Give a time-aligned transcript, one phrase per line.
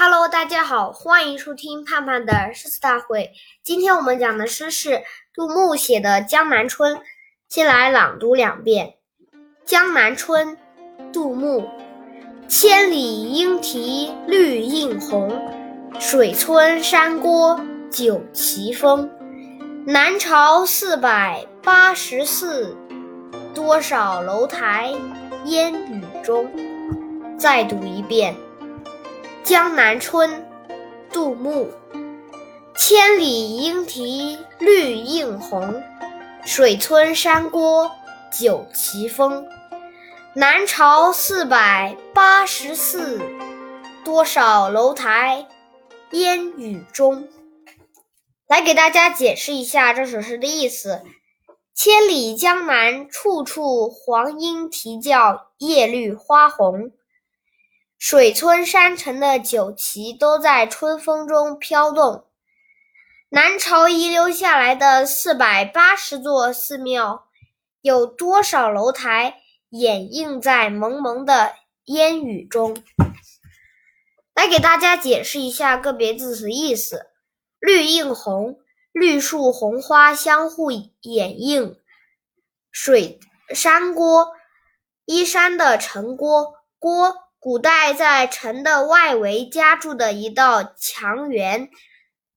[0.00, 3.32] Hello，大家好，欢迎收听盼盼的诗词大会。
[3.64, 5.02] 今天我们讲的诗是
[5.34, 6.94] 杜牧写的《江南春》，
[7.48, 8.86] 先来朗读两遍
[9.64, 10.56] 《江南春》。
[11.12, 11.68] 杜牧：
[12.46, 15.36] 千里莺啼绿映红，
[15.98, 17.60] 水村山郭
[17.90, 19.10] 酒旗风。
[19.84, 22.76] 南朝四百八十寺，
[23.52, 24.94] 多少楼台
[25.46, 26.48] 烟雨中。
[27.36, 28.32] 再读一遍。
[29.48, 30.30] 《江南春》
[31.10, 31.70] 杜牧：
[32.76, 35.82] 千里莺啼绿映红，
[36.44, 37.90] 水村山郭
[38.30, 39.48] 酒旗风。
[40.34, 43.22] 南朝四百八十寺，
[44.04, 45.46] 多少楼台
[46.10, 47.26] 烟雨中。
[48.48, 51.00] 来给大家解释一下这首诗的意思：
[51.74, 56.90] 千里江南，处处黄莺啼叫，叶绿花红。
[57.98, 62.26] 水村山城的酒旗都在春风中飘动。
[63.28, 67.26] 南朝遗留下来的四百八十座寺庙，
[67.80, 71.54] 有多少楼台掩映在蒙蒙的
[71.86, 72.76] 烟雨中？
[74.32, 77.06] 来给大家解释一下个别字词意思：
[77.58, 78.60] 绿映红，
[78.92, 81.74] 绿树红花相互掩映；
[82.70, 83.18] 水
[83.52, 84.30] 山郭，
[85.04, 87.27] 依山的城郭郭。
[87.48, 91.70] 古代在城的外围加筑的一道墙垣，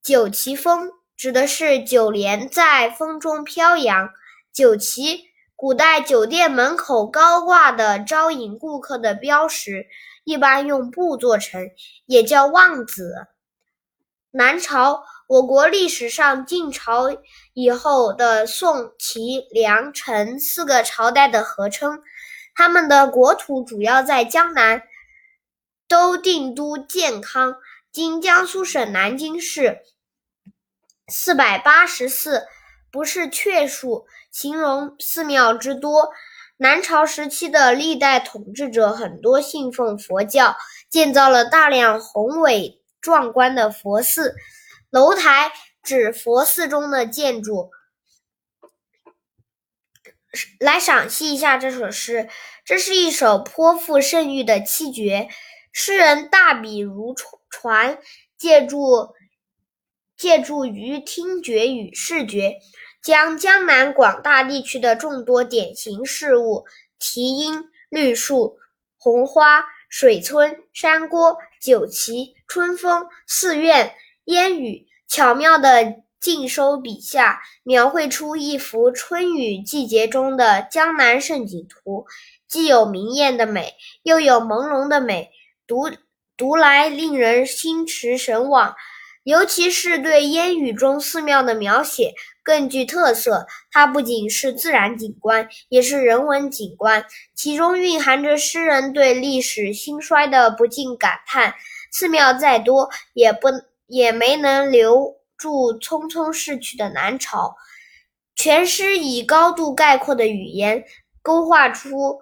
[0.02, 4.10] 酒旗风指的是酒帘在风中飘扬。
[4.54, 5.26] 酒旗，
[5.58, 9.86] 古代酒店门口高挂的招引顾客的标识，
[10.24, 11.72] 一般用布做成，
[12.06, 13.28] 也叫望子。
[14.32, 17.10] 南朝，我国历史上晋朝
[17.54, 22.02] 以后的宋、齐、梁、陈四个朝代的合称，
[22.56, 24.84] 他们的国土主要在江南。
[25.92, 27.58] 都定都建康，
[27.92, 29.82] 今江苏省南京市。
[31.10, 32.48] 四百八十寺
[32.90, 36.12] 不是确数，形容寺庙之多。
[36.56, 40.56] 南朝时期的历代统治者很多信奉佛教，
[40.90, 44.38] 建造了大量宏伟壮观的佛寺。
[44.92, 45.52] 楼台
[45.84, 47.70] 指佛寺中的建筑。
[50.58, 52.30] 来赏析一下这首诗，
[52.64, 55.28] 这是一首颇富盛誉的七绝。
[55.72, 57.16] 诗人大笔如
[57.50, 57.98] 椽，
[58.38, 59.14] 借助
[60.18, 62.58] 借助于听觉与视觉，
[63.02, 66.66] 将江南广大地区的众多典型事物——
[67.00, 68.60] 啼莺、绿树、
[68.98, 73.96] 红花、水村、山郭、酒旗、春风、寺院、
[74.26, 82.06] 烟雨，巧妙地尽收笔下，描绘出一幅春雨季节中的江南胜景图，
[82.48, 85.32] 既有明艳的美，又有朦胧的美。
[85.72, 85.90] 读
[86.36, 88.76] 读来令人心驰神往，
[89.24, 93.48] 尤其是对烟雨中寺庙的描写更具特色。
[93.72, 101.54] 它不仅是自然景观，也是人文景观，其中蕴含着诗人对历史兴衰的不禁感叹。
[101.90, 103.48] 寺庙再多，也不
[103.88, 107.56] 也没能留住匆匆逝去的南朝。
[108.36, 110.84] 全诗以高度概括的语言，
[111.22, 112.20] 勾画出。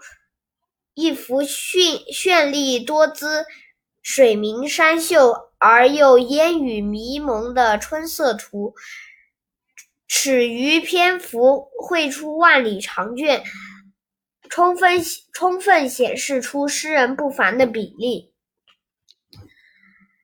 [0.99, 3.45] 一幅绚绚丽多姿、
[4.01, 8.73] 水明山秀而又烟雨迷蒙的春色图，
[10.09, 13.41] 始于篇幅绘出万里长卷，
[14.49, 15.01] 充分
[15.31, 18.33] 充分显示出诗人不凡的笔力。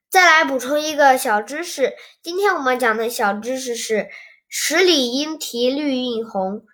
[0.10, 4.10] 再来补充一个小知识，今天我们讲的小知识是
[4.50, 6.66] “十里莺啼绿映红”。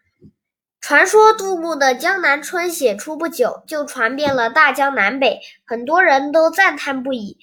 [0.81, 7.37] 传说杜牧的《江南春》写出不久，就传遍了大江南北，很多人都赞叹不已，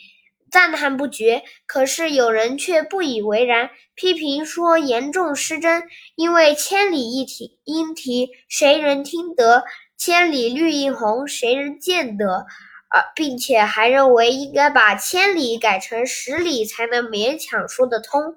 [0.51, 1.45] 赞叹不绝。
[1.65, 5.85] 可是有人却不以为然，批评说严重失真，
[6.17, 9.63] 因为千里一啼莺啼，谁人听得？
[9.97, 12.45] 千里绿映红，谁人见得？
[12.91, 18.35] 而并且还认为应该把千里改成十里，才能勉强说得通。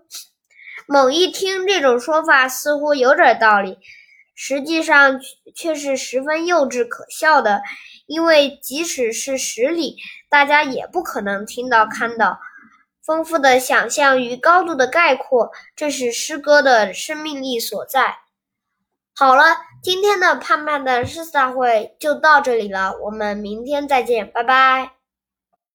[0.88, 3.80] 猛一听，这种说法似乎有点道理。
[4.44, 5.22] 实际上
[5.54, 7.62] 却是十分幼稚可笑的，
[8.08, 9.98] 因为即使是十里，
[10.30, 12.40] 大家也不可能听到看到。
[13.06, 18.18] 丰富的想象与高度的概括，正是诗歌的生命力所在。
[19.14, 25.01] 好了，今天的盼盼的诗词大会就到这里了，我们明天再见，拜拜。